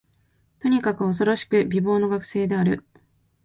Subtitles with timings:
[0.57, 2.83] とにかく、おそろしく美貌の学生である